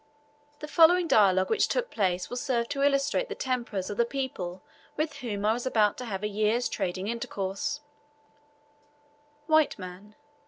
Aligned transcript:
The 0.61 0.67
following 0.67 1.07
dialogue 1.07 1.51
which 1.51 1.67
took 1.67 1.91
place 1.91 2.27
will 2.27 2.35
serve 2.37 2.67
to 2.69 2.81
illustrate 2.81 3.29
the 3.29 3.35
tempers 3.35 3.87
of 3.91 3.97
the 3.97 4.03
people 4.03 4.63
with 4.97 5.17
whom 5.17 5.45
I 5.45 5.53
was 5.53 5.67
about 5.67 5.95
to 5.99 6.05
have 6.05 6.23
a 6.23 6.27
year's 6.27 6.67
trading 6.67 7.07
intercourse: 7.07 7.81
White 9.45 9.77
Man. 9.77 10.15